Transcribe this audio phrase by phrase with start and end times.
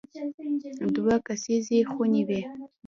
[0.95, 2.41] دوه کسیزې خونې وې.